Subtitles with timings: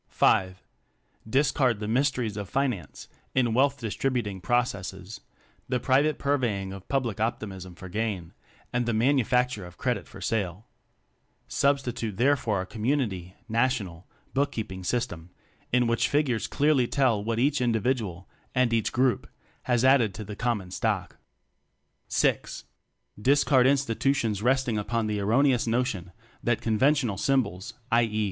[0.09, 0.55] (V)
[1.29, 5.19] Discard the "mysteries of fi nance" in wealth distributing pro cesses
[5.69, 8.33] the private purveying of pub lic optimism for gain
[8.73, 10.65] and the "man ufacture of credit" for sale;
[11.47, 15.29] Substitute therefor a community (national) bookkeeping system,
[15.71, 19.29] in which figures clearly tell what each individual and each group
[19.65, 21.17] has added to the common stock.
[22.09, 22.39] (VI)
[23.21, 26.11] Discard institutions resting upon the erroneous notion
[26.43, 28.01] that con ventional symbols, i.
[28.01, 28.19] e.